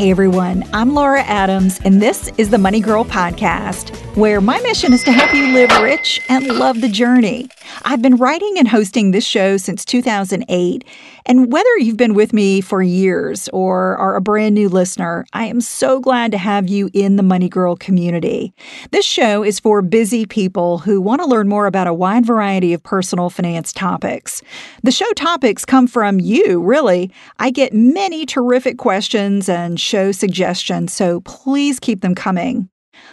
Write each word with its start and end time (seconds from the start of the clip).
Hey 0.00 0.10
everyone, 0.10 0.64
I'm 0.72 0.94
Laura 0.94 1.20
Adams, 1.24 1.78
and 1.84 2.00
this 2.00 2.30
is 2.38 2.48
the 2.48 2.56
Money 2.56 2.80
Girl 2.80 3.04
Podcast, 3.04 3.94
where 4.16 4.40
my 4.40 4.58
mission 4.60 4.94
is 4.94 5.04
to 5.04 5.12
help 5.12 5.34
you 5.34 5.52
live 5.52 5.70
rich 5.82 6.22
and 6.30 6.46
love 6.46 6.80
the 6.80 6.88
journey. 6.88 7.50
I've 7.82 8.00
been 8.00 8.16
writing 8.16 8.54
and 8.56 8.66
hosting 8.66 9.10
this 9.10 9.26
show 9.26 9.58
since 9.58 9.84
2008, 9.84 10.84
and 11.30 11.52
whether 11.52 11.78
you've 11.78 11.96
been 11.96 12.14
with 12.14 12.32
me 12.32 12.60
for 12.60 12.82
years 12.82 13.48
or 13.52 13.96
are 13.98 14.16
a 14.16 14.20
brand 14.20 14.52
new 14.52 14.68
listener, 14.68 15.24
I 15.32 15.44
am 15.44 15.60
so 15.60 16.00
glad 16.00 16.32
to 16.32 16.38
have 16.38 16.68
you 16.68 16.90
in 16.92 17.14
the 17.14 17.22
Money 17.22 17.48
Girl 17.48 17.76
community. 17.76 18.52
This 18.90 19.04
show 19.06 19.44
is 19.44 19.60
for 19.60 19.80
busy 19.80 20.26
people 20.26 20.78
who 20.78 21.00
want 21.00 21.20
to 21.20 21.28
learn 21.28 21.48
more 21.48 21.68
about 21.68 21.86
a 21.86 21.94
wide 21.94 22.26
variety 22.26 22.72
of 22.72 22.82
personal 22.82 23.30
finance 23.30 23.72
topics. 23.72 24.42
The 24.82 24.90
show 24.90 25.08
topics 25.12 25.64
come 25.64 25.86
from 25.86 26.18
you, 26.18 26.60
really. 26.64 27.12
I 27.38 27.52
get 27.52 27.72
many 27.72 28.26
terrific 28.26 28.76
questions 28.76 29.48
and 29.48 29.78
show 29.78 30.10
suggestions, 30.10 30.92
so 30.92 31.20
please 31.20 31.78
keep 31.78 32.00
them 32.00 32.16
coming. 32.16 32.68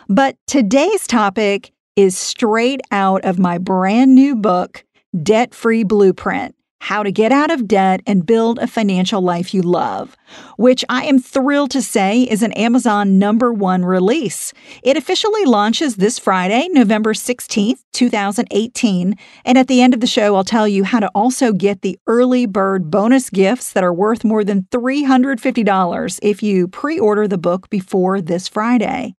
But 0.10 0.38
today's 0.48 1.06
topic 1.06 1.72
is 1.96 2.18
straight 2.18 2.82
out 2.90 3.24
of 3.26 3.38
my 3.38 3.60
brand 3.60 4.16
new 4.16 4.36
book, 4.36 4.84
Debt 5.22 5.54
Free 5.54 5.84
Blueprint 5.84 6.57
How 6.80 7.04
to 7.04 7.12
Get 7.12 7.34
Out 7.34 7.52
of 7.52 7.68
Debt 7.68 8.02
and 8.08 8.26
Build 8.26 8.60
a 8.60 8.68
Financial 8.68 9.22
Life 9.22 9.54
You 9.54 9.62
Love, 9.62 10.16
which 10.58 10.86
I 10.88 11.04
am 11.04 11.20
thrilled 11.20 11.72
to 11.72 11.82
say 11.82 12.22
is 12.22 12.42
an 12.42 12.54
Amazon 12.54 13.20
number 13.20 13.52
one 13.52 13.84
release. 13.84 14.54
It 14.84 14.96
officially 14.96 15.44
launches 15.44 15.98
this 15.98 16.18
Friday, 16.18 16.70
November 16.72 17.14
16th, 17.14 17.80
2018. 17.92 19.16
And 19.44 19.58
at 19.58 19.68
the 19.68 19.82
end 19.82 19.94
of 19.94 20.00
the 20.00 20.08
show, 20.08 20.36
I'll 20.36 20.46
tell 20.46 20.68
you 20.68 20.86
how 20.86 21.02
to 21.02 21.10
also 21.10 21.52
get 21.52 21.82
the 21.82 22.00
early 22.08 22.46
bird 22.46 22.90
bonus 22.90 23.30
gifts 23.30 23.74
that 23.74 23.84
are 23.84 23.94
worth 23.94 24.24
more 24.24 24.46
than 24.46 24.64
$350 24.72 26.20
if 26.22 26.42
you 26.42 26.70
pre 26.70 26.98
order 26.98 27.28
the 27.28 27.38
book 27.38 27.70
before 27.70 28.22
this 28.22 28.48
Friday. 28.48 29.14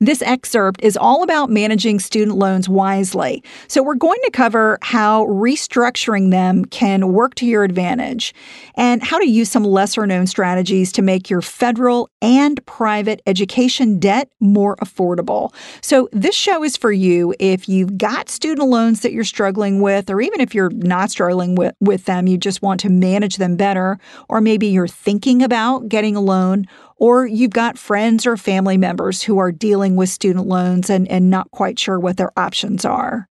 This 0.00 0.22
excerpt 0.22 0.82
is 0.82 0.96
all 0.96 1.22
about 1.22 1.50
managing 1.50 1.98
student 1.98 2.36
loans 2.36 2.68
wisely. 2.68 3.42
So, 3.68 3.82
we're 3.82 3.94
going 3.94 4.20
to 4.24 4.30
cover 4.30 4.78
how 4.82 5.26
restructuring 5.26 6.30
them 6.30 6.64
can 6.64 7.12
work 7.12 7.34
to 7.36 7.46
your 7.46 7.64
advantage 7.64 8.34
and 8.76 9.02
how 9.02 9.18
to 9.18 9.28
use 9.28 9.50
some 9.50 9.64
lesser 9.64 10.06
known 10.06 10.26
strategies 10.26 10.92
to 10.92 11.02
make 11.02 11.30
your 11.30 11.42
federal 11.42 12.08
and 12.22 12.64
private 12.66 13.20
education 13.26 13.98
debt 13.98 14.30
more 14.40 14.76
affordable. 14.76 15.52
So, 15.82 16.08
this 16.12 16.34
show 16.34 16.64
is 16.64 16.76
for 16.76 16.92
you 16.92 17.34
if 17.38 17.68
you've 17.68 17.98
got 17.98 18.28
student 18.28 18.68
loans 18.68 19.00
that 19.00 19.12
you're 19.12 19.24
struggling 19.24 19.80
with, 19.80 20.10
or 20.10 20.20
even 20.20 20.40
if 20.40 20.54
you're 20.54 20.70
not 20.70 21.10
struggling 21.10 21.54
with, 21.54 21.74
with 21.80 22.04
them, 22.04 22.26
you 22.26 22.38
just 22.38 22.62
want 22.62 22.80
to 22.80 22.88
manage 22.88 23.36
them 23.36 23.56
better, 23.56 23.98
or 24.28 24.40
maybe 24.40 24.66
you're 24.66 24.88
thinking 24.88 25.42
about 25.42 25.88
getting 25.88 26.16
a 26.16 26.20
loan 26.20 26.66
or 26.96 27.26
you've 27.26 27.50
got 27.50 27.78
friends 27.78 28.26
or 28.26 28.36
family 28.36 28.76
members 28.76 29.22
who 29.22 29.38
are 29.38 29.52
dealing 29.52 29.96
with 29.96 30.08
student 30.08 30.46
loans 30.46 30.90
and, 30.90 31.08
and 31.08 31.30
not 31.30 31.50
quite 31.50 31.78
sure 31.78 31.98
what 31.98 32.16
their 32.16 32.32
options 32.38 32.84
are. 32.84 33.28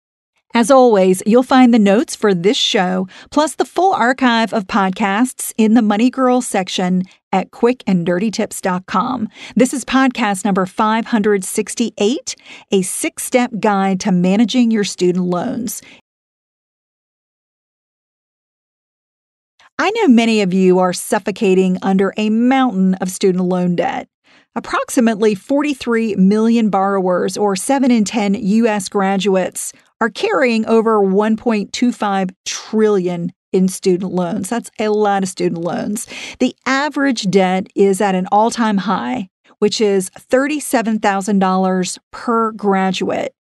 As 0.54 0.70
always, 0.70 1.24
you'll 1.26 1.44
find 1.44 1.74
the 1.74 1.80
notes 1.80 2.16
for 2.16 2.34
this 2.34 2.58
show, 2.58 3.08
plus 3.30 3.56
the 3.56 3.66
full 3.66 3.94
archive 3.94 4.54
of 4.54 4.68
podcasts 4.68 5.54
in 5.58 5.76
the 5.76 5.82
Money 5.82 6.10
Girl 6.10 6.42
section 6.42 7.04
at 7.32 7.52
quickanddirtytips.com. 7.52 9.30
This 9.56 9.74
is 9.74 9.86
podcast 9.86 10.44
number 10.44 10.66
568, 10.66 12.36
a 12.72 12.82
six 12.82 13.24
step 13.24 13.52
guide 13.62 14.02
to 14.02 14.12
managing 14.12 14.72
your 14.72 14.84
student 14.84 15.26
loans. 15.26 15.82
I 19.84 19.90
know 19.96 20.10
many 20.10 20.42
of 20.42 20.54
you 20.54 20.78
are 20.78 20.94
suffocating 20.94 21.80
under 21.82 22.14
a 22.16 22.30
mountain 22.30 22.94
of 23.02 23.10
student 23.10 23.46
loan 23.46 23.76
debt. 23.76 24.08
Approximately 24.56 25.34
43 25.34 26.18
million 26.18 26.70
borrowers, 26.70 27.36
or 27.36 27.56
7 27.56 27.90
in 27.90 28.04
10 28.04 28.36
U.S. 28.36 28.90
graduates, 28.90 29.74
are 30.00 30.12
carrying 30.12 30.68
over 30.68 31.00
1.25 31.00 32.30
trillion 32.46 33.34
in 33.52 33.68
student 33.68 34.14
loans. 34.14 34.50
That's 34.50 34.70
a 34.78 34.90
lot 34.90 35.24
of 35.24 35.30
student 35.30 35.62
loans. 35.64 36.06
The 36.38 36.56
average 36.68 37.32
debt 37.32 37.66
is 37.74 38.02
at 38.02 38.14
an 38.14 38.28
all 38.32 38.52
time 38.52 38.78
high, 38.78 39.30
which 39.58 39.82
is 39.82 40.12
$37,000 40.12 41.98
per 42.12 42.52
graduate. 42.52 43.34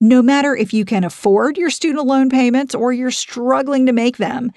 No 0.00 0.22
matter 0.22 0.56
if 0.56 0.72
you 0.72 0.86
can 0.86 1.04
afford 1.04 1.58
your 1.58 1.70
student 1.70 2.06
loan 2.06 2.30
payments 2.30 2.74
or 2.74 2.94
you're 2.94 3.10
struggling 3.10 3.84
to 3.84 3.92
make 3.92 4.16
them, 4.16 4.52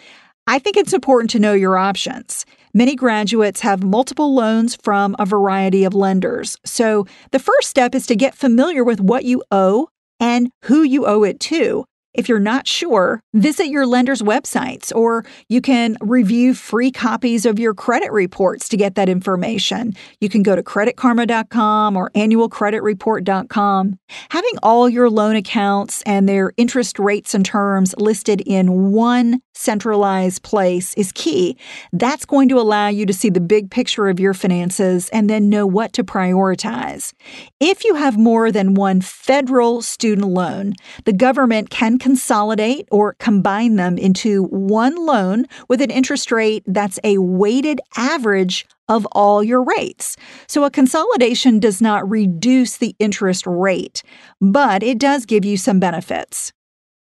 I 0.47 0.59
think 0.59 0.77
it's 0.77 0.93
important 0.93 1.31
to 1.31 1.39
know 1.39 1.53
your 1.53 1.75
options. 1.75 2.45
Many 2.71 2.95
graduates 2.95 3.61
have 3.61 3.83
multiple 3.83 4.35
loans 4.35 4.77
from 4.83 5.15
a 5.17 5.25
variety 5.25 5.85
of 5.85 5.95
lenders. 5.95 6.55
So 6.63 7.07
the 7.31 7.39
first 7.39 7.67
step 7.67 7.95
is 7.95 8.05
to 8.07 8.15
get 8.15 8.35
familiar 8.35 8.83
with 8.83 8.99
what 8.99 9.25
you 9.25 9.43
owe 9.49 9.87
and 10.19 10.51
who 10.65 10.83
you 10.83 11.07
owe 11.07 11.23
it 11.23 11.39
to. 11.41 11.85
If 12.15 12.29
you're 12.29 12.39
not 12.39 12.67
sure, 12.67 13.21
visit 13.33 13.67
your 13.67 13.85
lender's 13.85 14.21
websites 14.21 14.93
or 14.95 15.25
you 15.49 15.61
can 15.61 15.97
review 16.01 16.53
free 16.53 16.91
copies 16.91 17.45
of 17.45 17.59
your 17.59 17.73
credit 17.73 18.11
reports 18.11 18.69
to 18.69 18.77
get 18.77 18.95
that 18.95 19.09
information. 19.09 19.93
You 20.19 20.29
can 20.29 20.43
go 20.43 20.55
to 20.55 20.63
creditkarma.com 20.63 21.97
or 21.97 22.09
annualcreditreport.com. 22.11 23.99
Having 24.29 24.53
all 24.63 24.89
your 24.89 25.09
loan 25.09 25.35
accounts 25.35 26.01
and 26.03 26.27
their 26.27 26.53
interest 26.57 26.99
rates 26.99 27.33
and 27.33 27.45
terms 27.45 27.93
listed 27.97 28.41
in 28.41 28.91
one 28.91 29.41
centralized 29.55 30.43
place 30.43 30.93
is 30.95 31.11
key. 31.13 31.57
That's 31.93 32.25
going 32.25 32.49
to 32.49 32.59
allow 32.59 32.87
you 32.87 33.05
to 33.05 33.13
see 33.13 33.29
the 33.29 33.39
big 33.39 33.71
picture 33.71 34.09
of 34.09 34.19
your 34.19 34.33
finances 34.33 35.09
and 35.09 35.29
then 35.29 35.49
know 35.49 35.65
what 35.65 35.93
to 35.93 36.03
prioritize. 36.03 37.13
If 37.59 37.83
you 37.83 37.95
have 37.95 38.17
more 38.17 38.51
than 38.51 38.73
one 38.73 39.01
federal 39.01 39.81
student 39.81 40.27
loan, 40.27 40.73
the 41.05 41.13
government 41.13 41.69
can 41.69 41.97
consolidate 42.05 42.87
or 42.91 43.15
combine 43.17 43.77
them 43.77 43.97
into 43.97 44.43
one 44.43 44.95
loan 45.07 45.43
with 45.67 45.81
an 45.81 45.89
interest 45.89 46.31
rate 46.31 46.61
that's 46.67 46.99
a 47.03 47.17
weighted 47.17 47.81
average 47.97 48.63
of 48.87 49.07
all 49.13 49.43
your 49.43 49.63
rates. 49.63 50.15
So 50.45 50.65
a 50.65 50.69
consolidation 50.69 51.59
does 51.59 51.81
not 51.81 52.07
reduce 52.07 52.77
the 52.77 52.95
interest 52.99 53.47
rate, 53.47 54.03
but 54.39 54.83
it 54.83 54.99
does 54.99 55.25
give 55.25 55.43
you 55.43 55.57
some 55.57 55.79
benefits. 55.79 56.53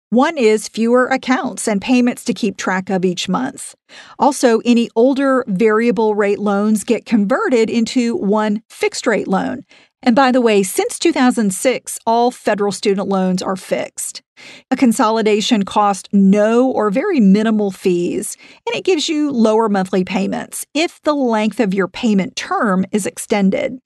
One 0.09 0.39
is 0.39 0.67
fewer 0.67 1.05
accounts 1.05 1.67
and 1.67 1.79
payments 1.79 2.23
to 2.23 2.33
keep 2.33 2.57
track 2.57 2.89
of 2.89 3.05
each 3.05 3.29
month. 3.29 3.75
Also, 4.17 4.59
any 4.65 4.89
older 4.95 5.45
variable 5.47 6.15
rate 6.15 6.39
loans 6.39 6.83
get 6.83 7.05
converted 7.05 7.69
into 7.69 8.15
one 8.15 8.63
fixed 8.71 9.05
rate 9.05 9.27
loan. 9.27 9.65
And 10.01 10.15
by 10.15 10.31
the 10.31 10.41
way, 10.41 10.63
since 10.63 10.97
2006, 10.97 11.99
all 12.07 12.31
federal 12.31 12.71
student 12.71 13.07
loans 13.07 13.43
are 13.43 13.55
fixed. 13.55 14.23
A 14.71 14.75
consolidation 14.75 15.63
costs 15.63 16.09
no 16.11 16.69
or 16.69 16.89
very 16.89 17.19
minimal 17.19 17.71
fees, 17.71 18.37
and 18.67 18.75
it 18.75 18.83
gives 18.83 19.09
you 19.09 19.31
lower 19.31 19.69
monthly 19.69 20.03
payments 20.03 20.65
if 20.73 21.01
the 21.03 21.15
length 21.15 21.59
of 21.59 21.73
your 21.73 21.87
payment 21.87 22.35
term 22.35 22.85
is 22.91 23.05
extended. 23.05 23.79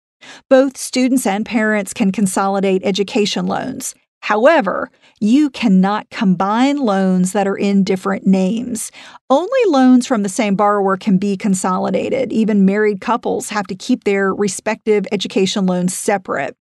Both 0.50 0.78
students 0.78 1.26
and 1.26 1.46
parents 1.46 1.94
can 1.94 2.12
consolidate 2.12 2.82
education 2.84 3.48
loans, 3.48 3.96
However, 4.22 4.92
you 5.20 5.50
cannot 5.50 6.10
combine 6.10 6.78
loans 6.78 7.32
that 7.34 7.48
are 7.48 7.58
in 7.58 7.84
different 7.84 8.28
names. 8.28 8.92
Only 9.30 9.60
loans 9.68 10.06
from 10.06 10.24
the 10.24 10.30
same 10.30 10.56
borrower 10.56 10.98
can 10.98 11.18
be 11.18 11.38
consolidated. 11.38 12.32
Even 12.32 12.66
married 12.66 13.02
couples 13.02 13.50
have 13.50 13.68
to 13.68 13.76
keep 13.76 14.04
their 14.04 14.34
respective 14.34 15.06
education 15.12 15.66
loans 15.66 15.96
separate. 15.96 16.56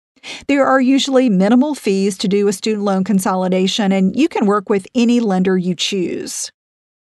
There 0.48 0.66
are 0.66 0.82
usually 0.82 1.30
minimal 1.30 1.76
fees 1.76 2.18
to 2.20 2.28
do 2.28 2.48
a 2.48 2.54
student 2.54 2.84
loan 2.84 3.04
consolidation, 3.04 3.92
and 3.92 4.16
you 4.16 4.28
can 4.28 4.46
work 4.46 4.70
with 4.70 4.88
any 4.96 5.20
lender 5.20 5.58
you 5.58 5.76
choose. 5.76 6.52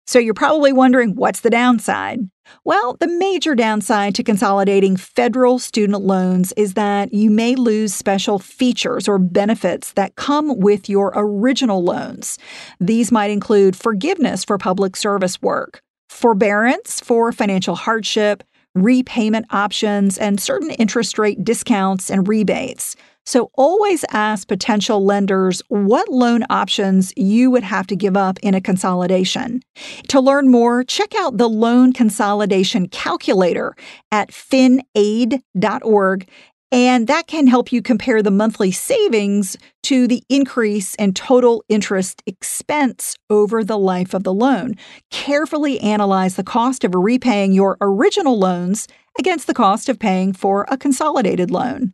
So 0.07 0.21
you're 0.21 0.35
probably 0.35 0.73
wondering 0.73 1.17
what's 1.17 1.41
the 1.41 1.51
downside? 1.51 2.21
Well, 2.65 2.97
the 3.01 3.09
major 3.09 3.57
downside 3.57 4.15
to 4.15 4.23
consolidating 4.23 4.97
federal 4.97 5.59
student 5.59 6.03
loans 6.03 6.53
is 6.57 6.75
that 6.75 7.13
you 7.13 7.29
may 7.29 7.57
lose 7.57 7.93
special 7.93 8.39
features 8.39 9.09
or 9.09 9.19
benefits 9.19 9.93
that 9.95 10.15
come 10.15 10.61
with 10.61 10.89
your 10.89 11.13
original 11.17 11.83
loans. 11.83 12.39
These 12.79 13.11
might 13.11 13.33
include 13.33 13.75
forgiveness 13.75 14.45
for 14.45 14.59
public 14.59 14.95
service 14.95 15.43
work, 15.43 15.81
forbearance 16.09 17.01
for 17.01 17.33
financial 17.33 17.75
hardship, 17.75 18.45
repayment 18.77 19.47
options, 19.51 20.19
and 20.19 20.41
certain 20.41 20.71
interest 20.71 21.19
rate 21.19 21.45
discounts 21.45 22.11
and 22.11 22.29
rebates. 22.29 22.97
So 23.27 23.51
always 23.55 24.05
ask 24.13 24.47
potential 24.47 25.05
lenders 25.05 25.61
what 25.69 26.09
loan 26.09 26.45
options 26.49 27.13
you 27.17 27.51
would 27.51 27.65
have 27.65 27.89
to 27.89 27.97
give 27.97 28.17
up 28.17 28.39
in 28.41 28.55
a 28.55 28.61
consolidation. 28.61 29.63
To 30.09 30.21
learn 30.21 30.49
more, 30.49 30.85
check 30.85 31.13
out 31.17 31.37
the 31.37 31.49
Loan 31.49 31.93
Consolidation 31.93 32.87
Calculator 32.87 33.75
at 34.13 34.31
finaid.org 34.31 36.29
and 36.73 37.07
that 37.07 37.27
can 37.27 37.47
help 37.47 37.73
you 37.73 37.81
compare 37.81 38.23
the 38.23 38.31
monthly 38.31 38.73
savings 38.73 39.57
to 39.85 40.09
the 40.09 40.23
increase 40.29 40.95
in 40.97 41.15
total 41.15 41.65
interest 41.69 42.23
expense 42.27 43.17
over 43.31 43.63
the 43.63 43.79
life 43.79 44.15
of 44.15 44.25
the 44.25 44.35
loan. 44.35 44.75
Carefully 45.11 45.79
analyze 45.81 46.37
the 46.37 46.43
cost 46.43 46.83
of 46.85 46.95
repaying 46.95 47.53
your 47.53 47.77
original 47.81 48.39
loans 48.39 48.89
against 49.19 49.47
the 49.47 49.55
cost 49.55 49.89
of 49.89 49.99
paying 49.99 50.33
for 50.33 50.67
a 50.69 50.77
consolidated 50.77 51.51
loan. 51.51 51.93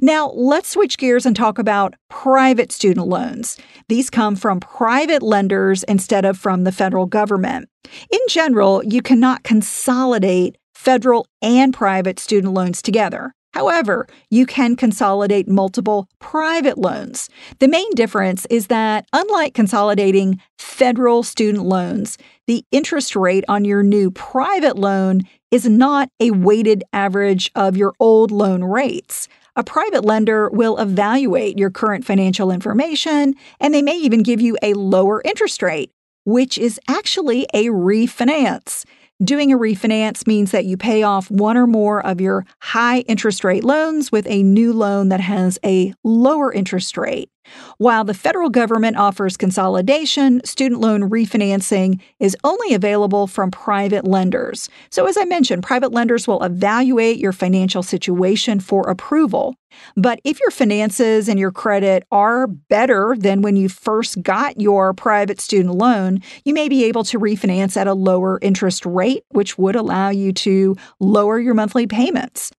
Now, 0.00 0.30
let's 0.30 0.68
switch 0.68 0.96
gears 0.96 1.26
and 1.26 1.34
talk 1.34 1.58
about 1.58 1.94
private 2.08 2.70
student 2.70 3.08
loans. 3.08 3.58
These 3.88 4.10
come 4.10 4.36
from 4.36 4.60
private 4.60 5.22
lenders 5.22 5.82
instead 5.84 6.24
of 6.24 6.38
from 6.38 6.64
the 6.64 6.72
federal 6.72 7.06
government. 7.06 7.68
In 8.10 8.20
general, 8.28 8.82
you 8.84 9.02
cannot 9.02 9.42
consolidate 9.42 10.56
federal 10.74 11.26
and 11.42 11.74
private 11.74 12.20
student 12.20 12.54
loans 12.54 12.80
together. 12.80 13.34
However, 13.56 14.06
you 14.28 14.44
can 14.44 14.76
consolidate 14.76 15.48
multiple 15.48 16.10
private 16.18 16.76
loans. 16.76 17.30
The 17.58 17.68
main 17.68 17.90
difference 17.92 18.44
is 18.50 18.66
that, 18.66 19.06
unlike 19.14 19.54
consolidating 19.54 20.42
federal 20.58 21.22
student 21.22 21.64
loans, 21.64 22.18
the 22.46 22.66
interest 22.70 23.16
rate 23.16 23.44
on 23.48 23.64
your 23.64 23.82
new 23.82 24.10
private 24.10 24.76
loan 24.76 25.22
is 25.50 25.66
not 25.66 26.10
a 26.20 26.32
weighted 26.32 26.84
average 26.92 27.50
of 27.54 27.78
your 27.78 27.94
old 27.98 28.30
loan 28.30 28.62
rates. 28.62 29.26
A 29.56 29.64
private 29.64 30.04
lender 30.04 30.50
will 30.50 30.76
evaluate 30.76 31.58
your 31.58 31.70
current 31.70 32.04
financial 32.04 32.50
information 32.50 33.34
and 33.58 33.72
they 33.72 33.80
may 33.80 33.96
even 33.96 34.22
give 34.22 34.42
you 34.42 34.58
a 34.60 34.74
lower 34.74 35.22
interest 35.24 35.62
rate, 35.62 35.90
which 36.26 36.58
is 36.58 36.78
actually 36.88 37.46
a 37.54 37.68
refinance. 37.68 38.84
Doing 39.24 39.50
a 39.50 39.56
refinance 39.56 40.26
means 40.26 40.50
that 40.50 40.66
you 40.66 40.76
pay 40.76 41.02
off 41.02 41.30
one 41.30 41.56
or 41.56 41.66
more 41.66 42.04
of 42.04 42.20
your 42.20 42.44
high 42.60 42.98
interest 43.00 43.44
rate 43.44 43.64
loans 43.64 44.12
with 44.12 44.26
a 44.26 44.42
new 44.42 44.74
loan 44.74 45.08
that 45.08 45.20
has 45.20 45.58
a 45.64 45.94
lower 46.04 46.52
interest 46.52 46.98
rate. 46.98 47.30
While 47.78 48.04
the 48.04 48.14
federal 48.14 48.50
government 48.50 48.96
offers 48.96 49.36
consolidation, 49.36 50.40
student 50.44 50.80
loan 50.80 51.10
refinancing 51.10 52.00
is 52.20 52.36
only 52.44 52.74
available 52.74 53.26
from 53.26 53.50
private 53.50 54.06
lenders. 54.06 54.68
So, 54.90 55.06
as 55.06 55.16
I 55.16 55.24
mentioned, 55.24 55.62
private 55.62 55.92
lenders 55.92 56.26
will 56.26 56.42
evaluate 56.42 57.18
your 57.18 57.32
financial 57.32 57.82
situation 57.82 58.60
for 58.60 58.88
approval. 58.88 59.56
But 59.96 60.20
if 60.24 60.40
your 60.40 60.50
finances 60.50 61.28
and 61.28 61.38
your 61.38 61.50
credit 61.50 62.04
are 62.10 62.46
better 62.46 63.14
than 63.18 63.42
when 63.42 63.56
you 63.56 63.68
first 63.68 64.22
got 64.22 64.60
your 64.60 64.94
private 64.94 65.40
student 65.40 65.74
loan, 65.74 66.20
you 66.44 66.54
may 66.54 66.68
be 66.68 66.84
able 66.84 67.04
to 67.04 67.18
refinance 67.18 67.76
at 67.76 67.86
a 67.86 67.94
lower 67.94 68.38
interest 68.42 68.86
rate, 68.86 69.24
which 69.30 69.58
would 69.58 69.76
allow 69.76 70.10
you 70.10 70.32
to 70.32 70.76
lower 71.00 71.38
your 71.38 71.54
monthly 71.54 71.86
payments. 71.86 72.52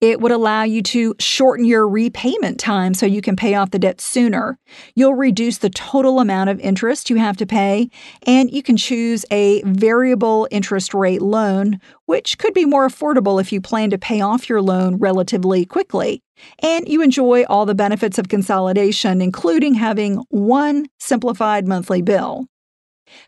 It 0.00 0.20
would 0.20 0.30
allow 0.30 0.62
you 0.62 0.80
to 0.82 1.16
shorten 1.18 1.64
your 1.64 1.88
repayment 1.88 2.60
time 2.60 2.94
so 2.94 3.04
you 3.04 3.20
can 3.20 3.34
pay 3.34 3.54
off 3.54 3.72
the 3.72 3.80
debt 3.80 4.00
sooner. 4.00 4.56
You'll 4.94 5.14
reduce 5.14 5.58
the 5.58 5.70
total 5.70 6.20
amount 6.20 6.50
of 6.50 6.60
interest 6.60 7.10
you 7.10 7.16
have 7.16 7.36
to 7.38 7.46
pay, 7.46 7.90
and 8.24 8.48
you 8.48 8.62
can 8.62 8.76
choose 8.76 9.24
a 9.32 9.60
variable 9.62 10.46
interest 10.52 10.94
rate 10.94 11.20
loan, 11.20 11.80
which 12.06 12.38
could 12.38 12.54
be 12.54 12.64
more 12.64 12.86
affordable 12.86 13.40
if 13.40 13.52
you 13.52 13.60
plan 13.60 13.90
to 13.90 13.98
pay 13.98 14.20
off 14.20 14.48
your 14.48 14.62
loan 14.62 14.98
relatively 14.98 15.64
quickly. 15.64 16.22
And 16.60 16.88
you 16.88 17.02
enjoy 17.02 17.42
all 17.48 17.66
the 17.66 17.74
benefits 17.74 18.18
of 18.18 18.28
consolidation, 18.28 19.20
including 19.20 19.74
having 19.74 20.18
one 20.28 20.86
simplified 21.00 21.66
monthly 21.66 22.02
bill. 22.02 22.46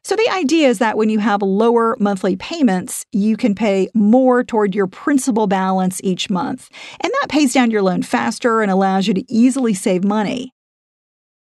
So 0.03 0.17
the 0.17 0.31
idea 0.31 0.69
is 0.69 0.79
that 0.79 0.97
when 0.97 1.09
you 1.09 1.19
have 1.19 1.43
lower 1.43 1.97
monthly 2.01 2.37
payments, 2.37 3.05
you 3.13 3.37
can 3.37 3.55
pay 3.55 3.89
more 3.95 4.43
toward 4.45 4.75
your 4.75 4.87
principal 4.87 5.47
balance 5.47 6.01
each 6.03 6.31
month. 6.31 6.71
And 7.01 7.13
that 7.21 7.29
pays 7.29 7.53
down 7.53 7.71
your 7.71 7.83
loan 7.83 8.03
faster 8.03 8.63
and 8.63 8.71
allows 8.71 9.07
you 9.07 9.15
to 9.15 9.33
easily 9.33 9.75
save 9.75 10.05
money. 10.05 10.53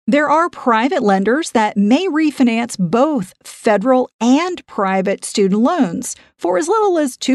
There 0.08 0.30
are 0.30 0.48
private 0.48 1.02
lenders 1.02 1.50
that 1.50 1.76
may 1.76 2.06
refinance 2.06 2.76
both 2.78 3.34
federal 3.42 4.08
and 4.20 4.64
private 4.68 5.24
student 5.24 5.62
loans 5.62 6.14
for 6.38 6.58
as 6.58 6.68
little 6.68 6.96
as 6.96 7.16
2% 7.16 7.34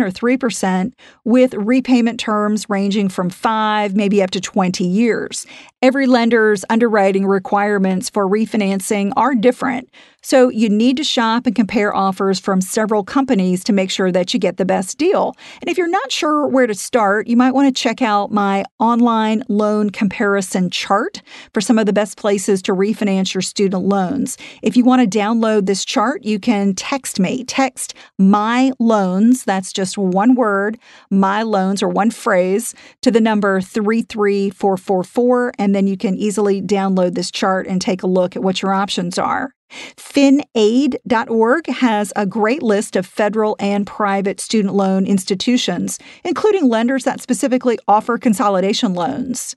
or 0.00 0.38
3%, 0.38 0.92
with 1.24 1.54
repayment 1.54 2.20
terms 2.20 2.70
ranging 2.70 3.08
from 3.08 3.28
5, 3.28 3.96
maybe 3.96 4.22
up 4.22 4.30
to 4.30 4.40
20 4.40 4.84
years. 4.84 5.46
Every 5.82 6.06
lender's 6.06 6.64
underwriting 6.70 7.26
requirements 7.26 8.08
for 8.08 8.28
refinancing 8.28 9.12
are 9.16 9.34
different, 9.34 9.90
so 10.22 10.48
you 10.48 10.68
need 10.68 10.96
to 10.98 11.02
shop 11.02 11.44
and 11.44 11.56
compare 11.56 11.92
offers 11.92 12.38
from 12.38 12.60
several 12.60 13.02
companies 13.02 13.64
to 13.64 13.72
make 13.72 13.90
sure 13.90 14.12
that 14.12 14.32
you 14.32 14.38
get 14.38 14.58
the 14.58 14.64
best 14.64 14.96
deal. 14.96 15.34
And 15.60 15.68
if 15.68 15.76
you're 15.76 15.88
not 15.88 16.12
sure 16.12 16.46
where 16.46 16.68
to 16.68 16.74
start, 16.74 17.26
you 17.26 17.36
might 17.36 17.50
want 17.50 17.66
to 17.66 17.82
check 17.82 18.00
out 18.00 18.30
my 18.30 18.64
online 18.78 19.42
loan 19.48 19.90
comparison 19.90 20.70
chart 20.70 21.20
for 21.52 21.60
some 21.60 21.80
of 21.80 21.86
the 21.86 21.92
best 21.92 22.16
places 22.16 22.62
to 22.62 22.72
refinance 22.72 23.34
your 23.34 23.42
student 23.42 23.82
loans. 23.82 24.38
If 24.62 24.76
you 24.76 24.84
want 24.84 25.02
to 25.02 25.18
download 25.18 25.66
this 25.66 25.84
chart, 25.84 26.22
you 26.22 26.38
can 26.38 26.74
text 26.74 27.18
me. 27.18 27.42
Text 27.42 27.94
my 28.20 28.70
loans, 28.78 29.42
that's 29.42 29.72
just 29.72 29.98
one 29.98 30.36
word, 30.36 30.78
my 31.10 31.42
loans 31.42 31.82
or 31.82 31.88
one 31.88 32.12
phrase, 32.12 32.72
to 33.00 33.10
the 33.10 33.20
number 33.20 33.60
33444, 33.60 35.54
and 35.58 35.71
then 35.74 35.86
you 35.86 35.96
can 35.96 36.16
easily 36.16 36.60
download 36.62 37.14
this 37.14 37.30
chart 37.30 37.66
and 37.66 37.80
take 37.80 38.02
a 38.02 38.06
look 38.06 38.36
at 38.36 38.42
what 38.42 38.62
your 38.62 38.72
options 38.72 39.18
are. 39.18 39.54
FinAid.org 39.96 41.66
has 41.66 42.12
a 42.14 42.26
great 42.26 42.62
list 42.62 42.96
of 42.96 43.06
federal 43.06 43.56
and 43.58 43.86
private 43.86 44.40
student 44.40 44.74
loan 44.74 45.06
institutions, 45.06 45.98
including 46.24 46.68
lenders 46.68 47.04
that 47.04 47.20
specifically 47.20 47.78
offer 47.88 48.18
consolidation 48.18 48.94
loans. 48.94 49.56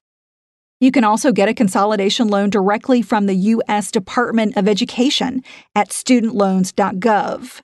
You 0.80 0.92
can 0.92 1.04
also 1.04 1.32
get 1.32 1.50
a 1.50 1.54
consolidation 1.54 2.28
loan 2.28 2.50
directly 2.50 3.02
from 3.02 3.26
the 3.26 3.36
U.S. 3.36 3.92
Department 3.92 4.58
of 4.58 4.68
Education 4.68 5.42
at 5.74 5.90
studentloans.gov. 5.90 7.62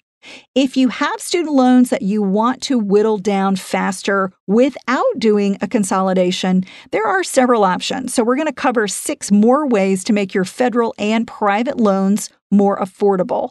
If 0.56 0.78
you 0.78 0.90
have 0.90 1.20
student 1.20 1.54
loans 1.54 1.90
that 1.90 2.02
you 2.02 2.22
want 2.22 2.62
to 2.64 2.78
whittle 2.78 3.18
down 3.18 3.56
faster 3.56 4.32
without 4.48 5.06
doing 5.18 5.58
a 5.62 5.68
consolidation, 5.68 6.64
there 6.92 7.08
are 7.08 7.24
several 7.24 7.64
options. 7.64 8.14
So, 8.14 8.24
we're 8.24 8.36
going 8.36 8.48
to 8.48 8.54
cover 8.54 8.88
six 8.88 9.32
more 9.32 9.68
ways 9.68 10.04
to 10.06 10.14
make 10.14 10.34
your 10.34 10.46
federal 10.46 10.94
and 10.98 11.28
private 11.28 11.78
loans 11.78 12.30
more 12.52 12.78
affordable. 12.80 13.50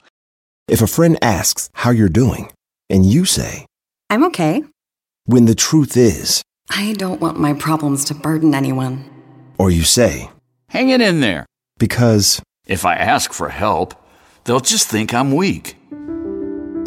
If 0.69 0.83
a 0.83 0.87
friend 0.87 1.19
asks 1.23 1.71
how 1.73 1.91
you're 1.91 2.09
doing, 2.09 2.53
and 2.89 3.05
you 3.05 3.25
say, 3.25 3.67
I'm 4.09 4.25
okay, 4.25 4.62
when 5.25 5.47
the 5.47 5.55
truth 5.55 5.97
is, 5.97 6.43
I 6.71 6.95
don't 6.95 7.21
want 7.21 7.39
my 7.39 7.53
problems 7.55 8.05
to 8.07 8.15
burden 8.15 8.55
anyone. 8.55 9.09
Or 9.59 9.71
you 9.71 9.83
say, 9.83 10.31
Hang 10.69 10.91
it 10.91 11.00
in 11.00 11.21
there. 11.21 11.47
Because 11.79 12.41
if 12.67 12.85
I 12.85 12.95
ask 12.95 13.33
for 13.33 13.49
help, 13.49 13.95
they'll 14.45 14.61
just 14.61 14.89
think 14.89 15.12
I'm 15.12 15.33
weak 15.33 15.77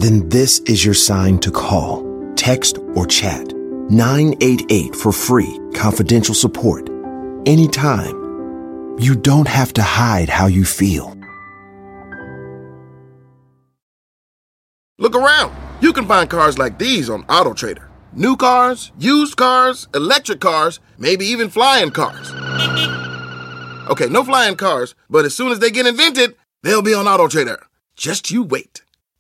then 0.04 0.28
this 0.28 0.60
is 0.66 0.84
your 0.84 0.94
sign 0.94 1.40
to 1.40 1.50
call, 1.50 2.04
text, 2.36 2.78
or 2.94 3.06
chat 3.06 3.54
988 3.90 4.94
for 4.96 5.14
free, 5.14 5.58
confidential 5.74 6.36
support. 6.36 6.90
Anytime. 7.46 8.22
You 9.00 9.16
don't 9.16 9.48
have 9.48 9.74
to 9.74 9.82
hide 9.82 10.30
how 10.30 10.48
you 10.48 10.66
feel. 10.66 11.18
Look 15.00 15.16
around. 15.16 15.56
You 15.82 15.94
can 15.94 16.06
find 16.06 16.30
cars 16.30 16.58
like 16.58 16.78
these 16.78 17.10
on 17.10 17.24
AutoTrader. 17.24 17.88
New 18.14 18.36
cars, 18.38 18.92
used 19.00 19.38
cars, 19.38 19.88
electric 19.96 20.40
cars, 20.40 20.80
maybe 20.98 21.26
even 21.26 21.50
flying 21.50 21.92
cars. 21.92 22.32
Okay, 23.90 24.08
no 24.08 24.24
flying 24.24 24.56
cars, 24.56 24.96
but 25.10 25.26
as 25.26 25.36
soon 25.36 25.52
as 25.52 25.60
they 25.60 25.72
get 25.72 25.88
invented, 25.88 26.36
they'll 26.62 26.82
be 26.82 26.94
on 26.94 27.08
Auto 27.08 27.28
Trader. 27.28 27.66
Just 27.96 28.32
you 28.32 28.44
wait. 28.44 28.84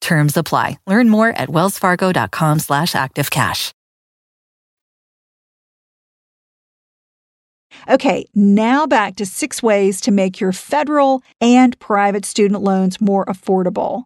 Terms 0.00 0.36
apply. 0.36 0.78
Learn 0.86 1.08
more 1.08 1.28
at 1.28 1.48
wellsfargo.com 1.48 2.58
slash 2.58 2.92
activecash. 2.92 3.72
Okay, 7.88 8.26
now 8.34 8.86
back 8.86 9.16
to 9.16 9.26
six 9.26 9.62
ways 9.62 10.00
to 10.02 10.10
make 10.10 10.40
your 10.40 10.52
federal 10.52 11.22
and 11.40 11.78
private 11.78 12.24
student 12.24 12.62
loans 12.62 13.00
more 13.00 13.24
affordable. 13.26 14.04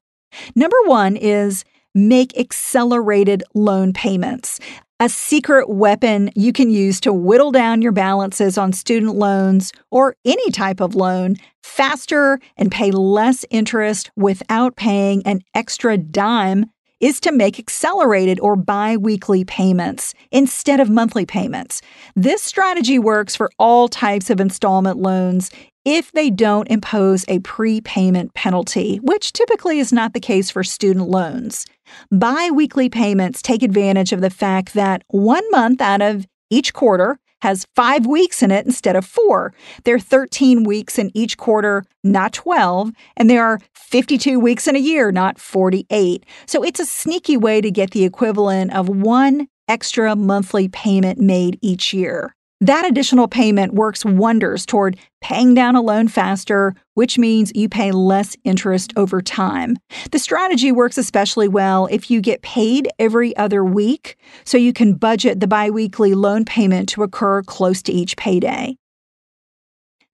Number 0.55 0.77
one 0.85 1.17
is 1.17 1.65
make 1.95 2.37
accelerated 2.39 3.43
loan 3.55 3.93
payments. 3.93 4.61
A 5.01 5.09
secret 5.09 5.69
weapon 5.69 6.31
you 6.37 6.53
can 6.53 6.71
use 6.71 7.01
to 7.01 7.13
whittle 7.13 7.51
down 7.51 7.83
your 7.83 7.91
balances 7.91 8.57
on 8.57 8.73
student 8.73 9.17
loans 9.17 9.73
or 9.91 10.15
any 10.25 10.53
type 10.53 10.81
of 10.81 10.95
loan 10.95 11.35
faster 11.65 12.39
and 12.57 12.71
pay 12.71 12.93
less 12.93 13.45
interest 13.51 14.13
without 14.15 14.77
paying 14.77 15.21
an 15.27 15.41
extra 15.53 15.99
dime 15.99 16.67
is 17.01 17.19
to 17.21 17.33
make 17.33 17.59
accelerated 17.59 18.39
or 18.39 18.55
bi 18.55 18.97
weekly 18.97 19.45
payments 19.45 20.15
instead 20.31 20.79
of 20.79 20.89
monthly 20.89 21.27
payments. 21.27 21.83
This 22.15 22.41
strategy 22.41 23.01
works 23.01 23.35
for 23.35 23.51
all 23.59 23.89
types 23.89 24.31
of 24.31 24.41
installment 24.41 24.99
loans 24.99 25.51
if 25.85 26.13
they 26.13 26.31
don't 26.31 26.69
impose 26.69 27.25
a 27.29 27.41
prepayment 27.41 28.35
penalty, 28.35 28.99
which 29.03 29.33
typically 29.33 29.79
is 29.79 29.93
not 29.93 30.15
the 30.15 30.21
case 30.21 30.51
for 30.51 30.65
student 30.65 31.09
loans. 31.09 31.67
Bi 32.11 32.51
weekly 32.51 32.89
payments 32.89 33.43
take 33.43 33.63
advantage 33.63 34.13
of 34.13 34.21
the 34.21 34.31
fact 34.31 34.75
that 34.75 35.03
one 35.09 35.49
month 35.51 35.81
out 35.81 36.01
of 36.01 36.27
each 36.51 36.73
quarter 36.73 37.19
has 37.43 37.67
five 37.77 38.07
weeks 38.07 38.43
in 38.43 38.51
it 38.51 38.65
instead 38.65 38.97
of 38.97 39.05
four. 39.05 39.53
There 39.85 39.95
are 39.95 40.01
13 40.01 40.65
weeks 40.65 40.99
in 40.99 41.11
each 41.15 41.37
quarter, 41.37 41.85
not 42.03 42.33
12, 42.33 42.91
and 43.19 43.29
there 43.29 43.45
are 43.45 43.61
52 43.75 44.41
weeks 44.41 44.67
in 44.67 44.77
a 44.77 44.79
year, 44.79 45.13
not 45.13 45.39
48. 45.39 46.25
So 46.47 46.65
it's 46.65 46.81
a 46.81 46.87
sneaky 46.87 47.37
way 47.37 47.61
to 47.61 47.71
get 47.71 47.91
the 47.91 48.05
equivalent 48.05 48.73
of 48.73 48.89
one 48.89 49.49
extra 49.69 50.17
monthly 50.17 50.69
payment 50.69 51.19
made 51.19 51.59
each 51.61 51.93
year. 51.93 52.35
That 52.65 52.87
additional 52.87 53.29
payment 53.29 53.75
works 53.75 54.07
wonders 54.07 54.65
toward 54.65 54.97
paying 55.21 55.53
down 55.53 55.77
a 55.77 55.83
loan 55.83 56.09
faster, 56.09 56.75
which 56.95 57.19
means 57.19 57.53
you 57.55 57.69
pay 57.69 57.93
less 57.93 58.39
interest 58.43 58.95
over 58.97 59.21
time. 59.21 59.77
The 60.13 60.19
strategy 60.19 60.73
works 60.73 60.97
especially 60.97 61.47
well 61.47 61.89
if 61.91 62.11
you 62.11 62.23
get 62.23 62.41
paid 62.41 62.89
every 62.99 63.37
other 63.37 63.63
week, 63.63 64.17
so 64.45 64.57
you 64.57 64.73
can 64.73 64.95
budget 64.95 65.41
the 65.41 65.47
biweekly 65.47 66.15
loan 66.15 66.47
payment 66.47 66.89
to 66.91 67.03
occur 67.03 67.43
close 67.43 67.83
to 67.83 67.93
each 67.93 68.17
payday. 68.17 68.79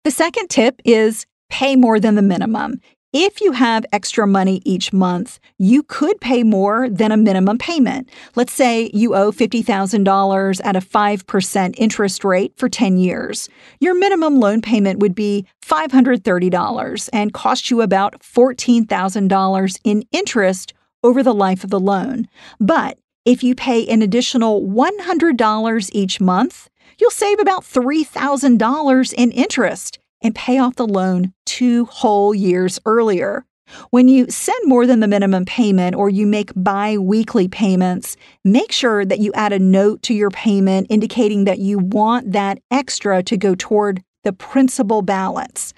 The 0.02 0.10
second 0.10 0.48
tip 0.48 0.80
is 0.84 1.26
pay 1.50 1.76
more 1.76 2.00
than 2.00 2.16
the 2.16 2.22
minimum. 2.22 2.80
If 3.12 3.40
you 3.40 3.50
have 3.50 3.84
extra 3.92 4.24
money 4.24 4.62
each 4.64 4.92
month, 4.92 5.40
you 5.58 5.82
could 5.82 6.20
pay 6.20 6.44
more 6.44 6.88
than 6.88 7.10
a 7.10 7.16
minimum 7.16 7.58
payment. 7.58 8.08
Let's 8.36 8.52
say 8.52 8.88
you 8.94 9.16
owe 9.16 9.32
$50,000 9.32 10.60
at 10.62 10.76
a 10.76 10.80
5% 10.80 11.74
interest 11.76 12.24
rate 12.24 12.52
for 12.56 12.68
10 12.68 12.98
years. 12.98 13.48
Your 13.80 13.98
minimum 13.98 14.38
loan 14.38 14.62
payment 14.62 15.00
would 15.00 15.16
be 15.16 15.44
$530 15.60 17.08
and 17.12 17.34
cost 17.34 17.68
you 17.68 17.80
about 17.80 18.20
$14,000 18.20 19.80
in 19.82 20.04
interest 20.12 20.72
over 21.02 21.24
the 21.24 21.34
life 21.34 21.64
of 21.64 21.70
the 21.70 21.80
loan. 21.80 22.28
But 22.60 22.96
if 23.24 23.42
you 23.42 23.56
pay 23.56 23.88
an 23.88 24.02
additional 24.02 24.62
$100 24.62 25.90
each 25.92 26.20
month, 26.20 26.68
you'll 27.00 27.10
save 27.10 27.40
about 27.40 27.64
$3,000 27.64 29.14
in 29.14 29.32
interest 29.32 29.99
and 30.22 30.34
pay 30.34 30.58
off 30.58 30.76
the 30.76 30.86
loan 30.86 31.32
two 31.46 31.84
whole 31.86 32.34
years 32.34 32.78
earlier. 32.86 33.44
When 33.90 34.08
you 34.08 34.28
send 34.30 34.58
more 34.64 34.86
than 34.86 35.00
the 35.00 35.08
minimum 35.08 35.44
payment 35.44 35.94
or 35.94 36.10
you 36.10 36.26
make 36.26 36.50
bi 36.56 36.98
weekly 36.98 37.48
payments, 37.48 38.16
make 38.44 38.72
sure 38.72 39.04
that 39.04 39.20
you 39.20 39.32
add 39.34 39.52
a 39.52 39.58
note 39.58 40.02
to 40.02 40.14
your 40.14 40.30
payment 40.30 40.88
indicating 40.90 41.44
that 41.44 41.58
you 41.58 41.78
want 41.78 42.32
that 42.32 42.58
extra 42.70 43.22
to 43.22 43.36
go 43.36 43.54
toward 43.54 44.02
the 44.24 44.32
principal 44.32 45.02
balance. 45.02 45.72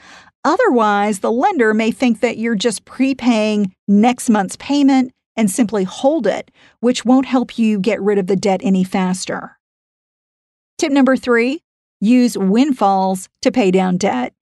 Otherwise, 0.44 1.20
the 1.20 1.30
lender 1.30 1.72
may 1.72 1.90
think 1.90 2.20
that 2.20 2.38
you're 2.38 2.56
just 2.56 2.84
prepaying 2.84 3.74
next 3.86 4.28
month's 4.28 4.56
payment 4.56 5.12
and 5.36 5.50
simply 5.50 5.84
hold 5.84 6.26
it, 6.26 6.50
which 6.80 7.04
won't 7.04 7.26
help 7.26 7.58
you 7.58 7.78
get 7.78 8.00
rid 8.02 8.18
of 8.18 8.26
the 8.26 8.36
debt 8.36 8.60
any 8.62 8.84
faster. 8.84 9.58
Tip 10.78 10.92
number 10.92 11.16
three 11.16 11.62
use 12.02 12.36
windfalls 12.36 13.28
to 13.40 13.50
pay 13.50 13.70
down 13.70 13.96
debt. 13.96 14.34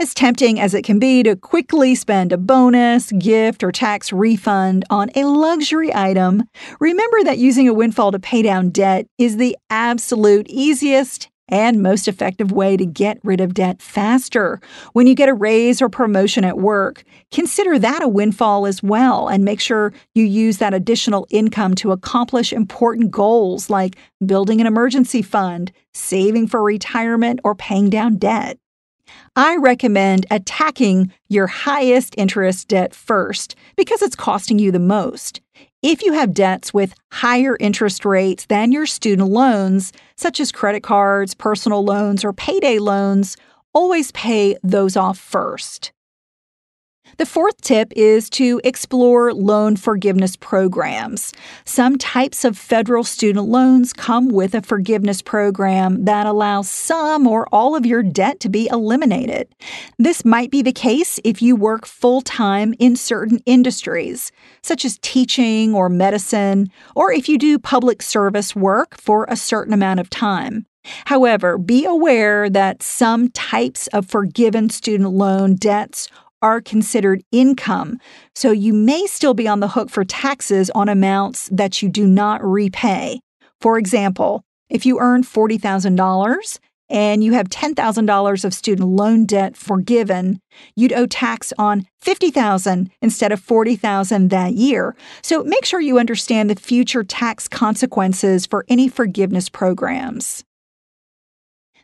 As 0.00 0.14
tempting 0.14 0.58
as 0.58 0.74
it 0.74 0.82
can 0.82 0.98
be 0.98 1.22
to 1.22 1.36
quickly 1.36 1.94
spend 1.94 2.32
a 2.32 2.36
bonus, 2.36 3.12
gift, 3.12 3.62
or 3.62 3.70
tax 3.70 4.12
refund 4.12 4.84
on 4.90 5.10
a 5.14 5.24
luxury 5.24 5.94
item, 5.94 6.42
remember 6.80 7.22
that 7.22 7.38
using 7.38 7.68
a 7.68 7.74
windfall 7.74 8.10
to 8.10 8.18
pay 8.18 8.42
down 8.42 8.70
debt 8.70 9.06
is 9.18 9.36
the 9.36 9.56
absolute 9.70 10.48
easiest 10.48 11.28
and 11.48 11.82
most 11.82 12.08
effective 12.08 12.50
way 12.50 12.76
to 12.76 12.86
get 12.86 13.18
rid 13.22 13.40
of 13.40 13.54
debt 13.54 13.82
faster. 13.82 14.60
When 14.94 15.06
you 15.06 15.14
get 15.14 15.28
a 15.28 15.34
raise 15.34 15.82
or 15.82 15.90
promotion 15.90 16.44
at 16.44 16.58
work, 16.58 17.04
consider 17.30 17.78
that 17.78 18.02
a 18.02 18.08
windfall 18.08 18.66
as 18.66 18.82
well 18.82 19.28
and 19.28 19.44
make 19.44 19.60
sure 19.60 19.92
you 20.14 20.24
use 20.24 20.58
that 20.58 20.74
additional 20.74 21.26
income 21.30 21.74
to 21.76 21.92
accomplish 21.92 22.52
important 22.52 23.10
goals 23.10 23.68
like 23.68 23.96
building 24.24 24.60
an 24.60 24.66
emergency 24.66 25.20
fund, 25.20 25.72
saving 25.92 26.46
for 26.46 26.62
retirement, 26.62 27.40
or 27.44 27.54
paying 27.54 27.90
down 27.90 28.16
debt. 28.16 28.58
I 29.36 29.56
recommend 29.56 30.24
attacking 30.30 31.12
your 31.28 31.46
highest 31.46 32.14
interest 32.16 32.68
debt 32.68 32.94
first 32.94 33.56
because 33.76 34.00
it's 34.00 34.16
costing 34.16 34.58
you 34.58 34.70
the 34.70 34.78
most. 34.78 35.41
If 35.82 36.04
you 36.04 36.12
have 36.12 36.32
debts 36.32 36.72
with 36.72 36.94
higher 37.10 37.56
interest 37.58 38.04
rates 38.04 38.46
than 38.46 38.70
your 38.70 38.86
student 38.86 39.30
loans, 39.30 39.92
such 40.14 40.38
as 40.38 40.52
credit 40.52 40.84
cards, 40.84 41.34
personal 41.34 41.84
loans, 41.84 42.24
or 42.24 42.32
payday 42.32 42.78
loans, 42.78 43.36
always 43.74 44.12
pay 44.12 44.56
those 44.62 44.96
off 44.96 45.18
first. 45.18 45.90
The 47.18 47.26
fourth 47.26 47.60
tip 47.60 47.92
is 47.94 48.30
to 48.30 48.60
explore 48.64 49.34
loan 49.34 49.76
forgiveness 49.76 50.34
programs. 50.36 51.32
Some 51.64 51.98
types 51.98 52.44
of 52.44 52.56
federal 52.56 53.04
student 53.04 53.46
loans 53.48 53.92
come 53.92 54.28
with 54.28 54.54
a 54.54 54.62
forgiveness 54.62 55.20
program 55.20 56.04
that 56.04 56.26
allows 56.26 56.70
some 56.70 57.26
or 57.26 57.46
all 57.52 57.76
of 57.76 57.84
your 57.84 58.02
debt 58.02 58.40
to 58.40 58.48
be 58.48 58.68
eliminated. 58.68 59.48
This 59.98 60.24
might 60.24 60.50
be 60.50 60.62
the 60.62 60.72
case 60.72 61.20
if 61.22 61.42
you 61.42 61.54
work 61.54 61.86
full 61.86 62.22
time 62.22 62.74
in 62.78 62.96
certain 62.96 63.40
industries, 63.44 64.32
such 64.62 64.84
as 64.84 64.98
teaching 65.02 65.74
or 65.74 65.88
medicine, 65.88 66.70
or 66.96 67.12
if 67.12 67.28
you 67.28 67.36
do 67.36 67.58
public 67.58 68.00
service 68.00 68.56
work 68.56 68.98
for 68.98 69.26
a 69.28 69.36
certain 69.36 69.74
amount 69.74 70.00
of 70.00 70.08
time. 70.08 70.66
However, 71.04 71.58
be 71.58 71.84
aware 71.84 72.50
that 72.50 72.82
some 72.82 73.28
types 73.28 73.86
of 73.88 74.06
forgiven 74.06 74.68
student 74.68 75.10
loan 75.10 75.54
debts 75.54 76.08
are 76.42 76.60
considered 76.60 77.22
income, 77.32 77.98
so 78.34 78.50
you 78.50 78.74
may 78.74 79.06
still 79.06 79.34
be 79.34 79.48
on 79.48 79.60
the 79.60 79.68
hook 79.68 79.88
for 79.88 80.04
taxes 80.04 80.68
on 80.70 80.88
amounts 80.88 81.48
that 81.52 81.80
you 81.80 81.88
do 81.88 82.06
not 82.06 82.44
repay. 82.44 83.20
For 83.60 83.78
example, 83.78 84.44
if 84.68 84.84
you 84.84 84.98
earn 84.98 85.22
$40,000 85.22 86.58
and 86.90 87.24
you 87.24 87.32
have 87.32 87.48
$10,000 87.48 88.44
of 88.44 88.54
student 88.54 88.88
loan 88.88 89.24
debt 89.24 89.56
forgiven, 89.56 90.40
you'd 90.76 90.92
owe 90.92 91.06
tax 91.06 91.52
on 91.56 91.86
50,000 92.00 92.90
instead 93.00 93.32
of 93.32 93.40
40,000 93.40 94.28
that 94.28 94.52
year. 94.54 94.94
So 95.22 95.44
make 95.44 95.64
sure 95.64 95.80
you 95.80 95.98
understand 95.98 96.50
the 96.50 96.56
future 96.56 97.04
tax 97.04 97.48
consequences 97.48 98.44
for 98.46 98.66
any 98.68 98.88
forgiveness 98.88 99.48
programs. 99.48 100.44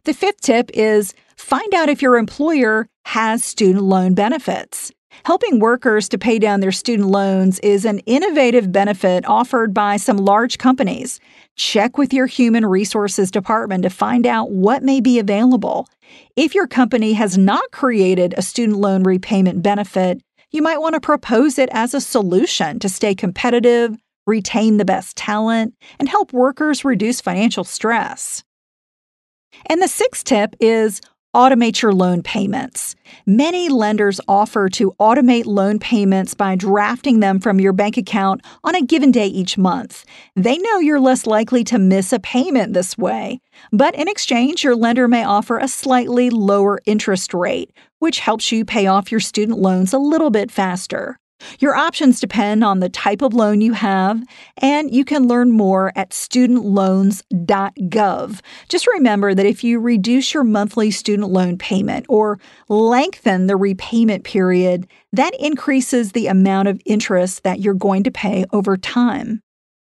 The 0.04 0.14
fifth 0.14 0.40
tip 0.40 0.70
is 0.74 1.14
find 1.38 1.72
out 1.74 1.88
if 1.88 2.02
your 2.02 2.16
employer 2.16 2.86
has 3.06 3.44
student 3.44 3.84
loan 3.84 4.14
benefits. 4.14 4.92
Helping 5.24 5.58
workers 5.58 6.08
to 6.10 6.18
pay 6.18 6.38
down 6.38 6.60
their 6.60 6.72
student 6.72 7.08
loans 7.08 7.58
is 7.60 7.84
an 7.84 7.98
innovative 8.00 8.70
benefit 8.70 9.24
offered 9.26 9.72
by 9.74 9.96
some 9.96 10.18
large 10.18 10.58
companies. 10.58 11.20
Check 11.56 11.98
with 11.98 12.12
your 12.12 12.26
human 12.26 12.64
resources 12.66 13.30
department 13.30 13.82
to 13.82 13.90
find 13.90 14.26
out 14.26 14.50
what 14.50 14.82
may 14.82 15.00
be 15.00 15.18
available. 15.18 15.88
If 16.36 16.54
your 16.54 16.66
company 16.66 17.14
has 17.14 17.36
not 17.36 17.70
created 17.72 18.34
a 18.36 18.42
student 18.42 18.78
loan 18.78 19.02
repayment 19.02 19.62
benefit, 19.62 20.20
you 20.50 20.62
might 20.62 20.78
want 20.78 20.94
to 20.94 21.00
propose 21.00 21.58
it 21.58 21.68
as 21.72 21.94
a 21.94 22.00
solution 22.00 22.78
to 22.78 22.88
stay 22.88 23.14
competitive, 23.14 23.96
retain 24.26 24.76
the 24.76 24.84
best 24.84 25.16
talent, 25.16 25.74
and 25.98 26.08
help 26.08 26.32
workers 26.32 26.84
reduce 26.84 27.20
financial 27.20 27.64
stress. 27.64 28.44
And 29.66 29.82
the 29.82 29.88
sixth 29.88 30.24
tip 30.24 30.54
is 30.60 31.00
automate 31.34 31.82
your 31.82 31.92
loan 31.92 32.22
payments. 32.22 32.96
Many 33.26 33.68
lenders 33.68 34.20
offer 34.26 34.68
to 34.70 34.92
automate 34.98 35.46
loan 35.46 35.78
payments 35.78 36.34
by 36.34 36.56
drafting 36.56 37.20
them 37.20 37.38
from 37.38 37.60
your 37.60 37.72
bank 37.72 37.96
account 37.96 38.40
on 38.64 38.74
a 38.74 38.82
given 38.82 39.10
day 39.10 39.26
each 39.26 39.58
month. 39.58 40.04
They 40.36 40.58
know 40.58 40.78
you're 40.78 41.00
less 41.00 41.26
likely 41.26 41.64
to 41.64 41.78
miss 41.78 42.12
a 42.12 42.18
payment 42.18 42.72
this 42.72 42.96
way. 42.96 43.40
But 43.72 43.94
in 43.94 44.08
exchange, 44.08 44.64
your 44.64 44.76
lender 44.76 45.08
may 45.08 45.24
offer 45.24 45.58
a 45.58 45.68
slightly 45.68 46.30
lower 46.30 46.80
interest 46.86 47.34
rate, 47.34 47.72
which 47.98 48.20
helps 48.20 48.50
you 48.50 48.64
pay 48.64 48.86
off 48.86 49.10
your 49.10 49.20
student 49.20 49.58
loans 49.58 49.92
a 49.92 49.98
little 49.98 50.30
bit 50.30 50.50
faster. 50.50 51.18
Your 51.58 51.74
options 51.74 52.20
depend 52.20 52.62
on 52.64 52.80
the 52.80 52.88
type 52.88 53.20
of 53.22 53.34
loan 53.34 53.60
you 53.60 53.72
have, 53.72 54.22
and 54.58 54.94
you 54.94 55.04
can 55.04 55.26
learn 55.28 55.50
more 55.50 55.92
at 55.96 56.10
studentloans.gov. 56.10 58.40
Just 58.68 58.86
remember 58.86 59.34
that 59.34 59.46
if 59.46 59.64
you 59.64 59.80
reduce 59.80 60.34
your 60.34 60.44
monthly 60.44 60.90
student 60.90 61.30
loan 61.30 61.56
payment 61.58 62.06
or 62.08 62.38
lengthen 62.68 63.46
the 63.46 63.56
repayment 63.56 64.24
period, 64.24 64.86
that 65.12 65.34
increases 65.40 66.12
the 66.12 66.26
amount 66.26 66.68
of 66.68 66.82
interest 66.84 67.42
that 67.42 67.60
you're 67.60 67.72
going 67.74 68.04
to 68.04 68.10
pay 68.10 68.44
over 68.52 68.76
time. 68.76 69.40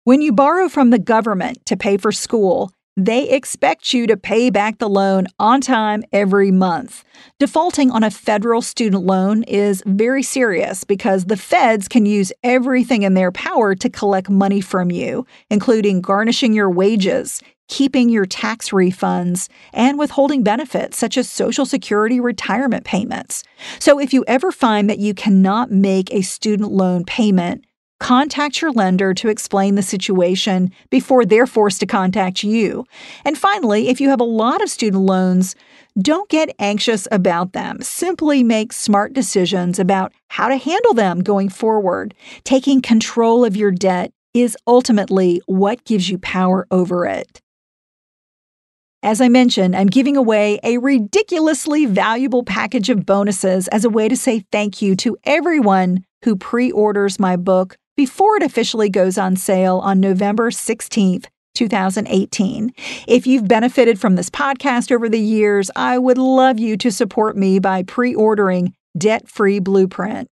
When 0.05 0.21
you 0.23 0.33
borrow 0.33 0.69
from 0.69 0.91
the 0.91 0.99
government 0.99 1.65
to 1.67 1.77
pay 1.77 1.99
for 1.99 2.13
school, 2.13 2.73
they 2.99 3.31
expect 3.31 3.95
you 3.95 4.09
to 4.09 4.17
pay 4.17 4.51
back 4.51 4.79
the 4.79 4.89
loan 4.89 5.29
on 5.39 5.61
time 5.61 6.03
every 6.13 6.51
month. 6.51 7.05
Defaulting 7.39 7.93
on 7.93 8.03
a 8.03 8.11
federal 8.11 8.61
student 8.61 9.05
loan 9.05 9.45
is 9.45 9.85
very 9.87 10.23
serious 10.25 10.83
because 10.83 11.27
the 11.27 11.37
feds 11.37 11.87
can 11.87 12.07
use 12.07 12.33
everything 12.43 13.05
in 13.05 13.15
their 13.15 13.31
power 13.31 13.77
to 13.77 13.89
collect 13.89 14.29
money 14.29 14.61
from 14.61 14.91
you, 14.91 15.25
including 15.49 16.01
garnishing 16.01 16.53
your 16.53 16.69
wages, 16.69 17.41
keeping 17.69 18.09
your 18.09 18.27
tax 18.27 18.71
refunds, 18.71 19.49
and 19.73 19.97
withholding 19.97 20.43
benefits 20.43 20.99
such 20.99 21.17
as 21.17 21.31
Social 21.31 21.67
Security 21.67 22.19
retirement 22.19 22.85
payments. 22.85 23.45
So 23.79 24.01
if 24.01 24.13
you 24.13 24.25
ever 24.27 24.51
find 24.51 24.91
that 24.91 24.99
you 24.99 25.15
cannot 25.15 25.71
make 25.71 26.13
a 26.13 26.23
student 26.23 26.73
loan 26.73 27.05
payment, 27.05 27.65
Contact 28.01 28.63
your 28.63 28.71
lender 28.71 29.13
to 29.13 29.29
explain 29.29 29.75
the 29.75 29.83
situation 29.83 30.71
before 30.89 31.25
they're 31.25 31.47
forced 31.47 31.81
to 31.81 31.87
contact 31.87 32.45
you. 32.45 32.85
And 33.25 33.37
finally, 33.37 33.89
if 33.89 34.01
you 34.01 34.09
have 34.09 34.21
a 34.21 34.25
lot 34.25 34.63
of 34.63 34.71
student 34.71 35.03
loans, 35.03 35.57
don't 36.01 36.29
get 36.29 36.55
anxious 36.61 37.09
about 37.11 37.53
them. 37.55 37.83
Simply 37.83 38.45
make 38.45 38.73
smart 38.73 39.15
decisions 39.15 39.81
about 39.81 40.13
how 40.29 40.49
to 40.49 40.57
handle 40.57 40.95
them 40.95 41.21
going 41.21 41.49
forward. 41.49 42.15
Taking 42.45 42.81
control 42.81 43.45
of 43.45 43.57
your 43.57 43.73
debt 43.73 44.13
is 44.33 44.57
ultimately 44.67 45.43
what 45.47 45.85
gives 45.85 46.09
you 46.09 46.19
power 46.19 46.69
over 46.71 47.05
it. 47.05 47.41
As 49.03 49.21
I 49.21 49.29
mentioned, 49.29 49.75
I'm 49.77 49.87
giving 49.87 50.17
away 50.17 50.59
a 50.63 50.79
ridiculously 50.79 51.87
valuable 51.87 52.45
package 52.45 52.91
of 52.91 53.07
bonuses 53.07 53.69
as 53.69 53.85
a 53.85 53.91
way 53.91 54.09
to 54.09 54.17
say 54.17 54.45
thank 54.53 54.83
you 54.83 54.95
to 54.97 55.17
everyone 55.25 56.05
who 56.25 56.37
pre 56.37 56.71
orders 56.71 57.19
my 57.19 57.37
book 57.37 57.77
before 57.99 58.37
it 58.37 58.45
officially 58.45 58.89
goes 58.89 59.19
on 59.19 59.35
sale 59.35 59.79
on 59.79 59.99
November 59.99 60.51
16th. 60.51 61.27
2018. 61.55 62.73
If 63.09 63.27
you've 63.27 63.49
benefited 63.49 63.99
from 63.99 64.15
this 64.15 64.31
podcast 64.31 64.93
over 64.93 65.09
the 65.09 65.19
years, 65.19 65.73
I 65.75 65.99
would 65.99 66.19
love 66.19 66.61
you 66.61 66.77
to 66.77 66.93
support 66.93 67.37
me 67.37 67.59
by 67.59 67.83
pre 67.83 68.15
ordering 68.15 68.75
Debt 68.97 69.27
Free 69.27 69.59
Blueprint. 69.59 70.29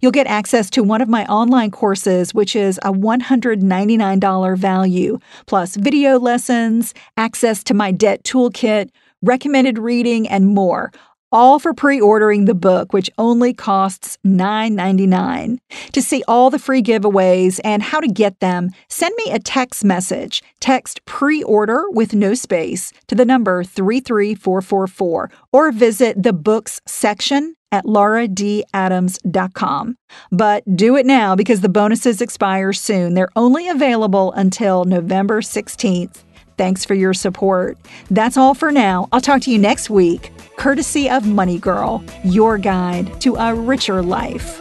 You'll 0.00 0.12
get 0.12 0.28
access 0.28 0.70
to 0.70 0.84
one 0.84 1.00
of 1.00 1.08
my 1.08 1.26
online 1.26 1.72
courses, 1.72 2.32
which 2.32 2.54
is 2.54 2.78
a 2.84 2.92
$199 2.92 4.56
value, 4.56 5.18
plus 5.46 5.74
video 5.74 6.20
lessons, 6.20 6.94
access 7.16 7.64
to 7.64 7.74
my 7.74 7.90
debt 7.90 8.22
toolkit, 8.22 8.90
recommended 9.22 9.78
reading, 9.78 10.28
and 10.28 10.46
more, 10.46 10.92
all 11.30 11.58
for 11.58 11.74
pre-ordering 11.74 12.44
the 12.44 12.54
book 12.54 12.92
which 12.92 13.10
only 13.18 13.52
costs 13.52 14.18
$9.99. 14.26 15.58
To 15.92 16.02
see 16.02 16.22
all 16.26 16.50
the 16.50 16.58
free 16.58 16.82
giveaways 16.82 17.60
and 17.64 17.82
how 17.82 18.00
to 18.00 18.08
get 18.08 18.40
them, 18.40 18.70
send 18.88 19.14
me 19.16 19.30
a 19.30 19.38
text 19.38 19.84
message. 19.84 20.42
Text 20.60 21.04
pre-order 21.04 21.84
with 21.90 22.14
no 22.14 22.34
space 22.34 22.92
to 23.06 23.14
the 23.14 23.24
number 23.24 23.64
33444 23.64 25.30
or 25.52 25.72
visit 25.72 26.22
the 26.22 26.32
books 26.32 26.80
section 26.86 27.54
at 27.70 27.84
lauradadams.com. 27.84 29.96
But 30.32 30.76
do 30.76 30.96
it 30.96 31.06
now 31.06 31.36
because 31.36 31.60
the 31.60 31.68
bonuses 31.68 32.22
expire 32.22 32.72
soon. 32.72 33.14
They're 33.14 33.30
only 33.36 33.68
available 33.68 34.32
until 34.32 34.84
November 34.84 35.40
16th. 35.40 36.24
Thanks 36.56 36.84
for 36.84 36.94
your 36.94 37.14
support. 37.14 37.78
That's 38.10 38.36
all 38.36 38.54
for 38.54 38.72
now. 38.72 39.08
I'll 39.12 39.20
talk 39.20 39.42
to 39.42 39.52
you 39.52 39.58
next 39.58 39.90
week, 39.90 40.32
courtesy 40.62 41.08
of 41.08 41.26
Money 41.26 41.58
Girl, 41.58 42.04
your 42.24 42.58
guide 42.58 43.20
to 43.22 43.36
a 43.36 43.54
richer 43.54 44.02
life. 44.02 44.58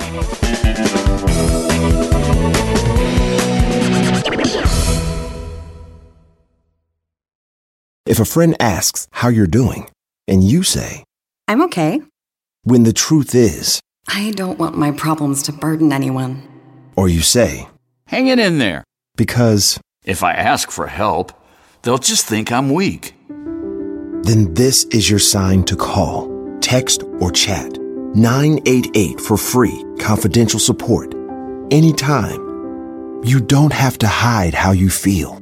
If 8.06 8.20
a 8.20 8.26
friend 8.26 8.56
asks 8.60 9.08
how 9.12 9.30
you're 9.30 9.48
doing, 9.48 9.90
and 10.28 10.44
you 10.44 10.64
say, 10.64 11.04
I'm 11.48 11.62
okay, 11.64 12.02
when 12.64 12.84
the 12.84 12.94
truth 12.94 13.36
is, 13.36 13.82
I 14.08 14.32
don't 14.32 14.58
want 14.60 14.78
my 14.78 14.92
problems 14.92 15.44
to 15.44 15.52
burden 15.54 15.92
anyone. 15.92 16.48
or 16.96 17.10
you 17.10 17.22
say, 17.22 17.68
Hang 18.08 18.28
it 18.28 18.40
in 18.40 18.58
there. 18.58 18.84
because, 19.18 19.80
If 20.06 20.24
I 20.24 20.34
ask 20.34 20.72
for 20.72 20.88
help, 20.88 21.34
they'll 21.82 21.98
just 21.98 22.26
think 22.26 22.50
I'm 22.52 22.70
weak. 22.72 23.14
Then 24.24 24.54
this 24.54 24.84
is 24.86 25.10
your 25.10 25.20
sign 25.20 25.64
to 25.66 25.76
call, 25.76 26.30
text, 26.60 27.04
or 27.20 27.32
chat 27.32 27.78
988 28.16 29.20
for 29.22 29.38
free, 29.38 29.84
confidential 30.00 30.60
support. 30.60 31.14
Anytime. 31.72 32.46
You 33.24 33.42
don't 33.42 33.74
have 33.74 33.98
to 34.00 34.08
hide 34.08 34.54
how 34.54 34.72
you 34.72 34.90
feel. 34.90 35.42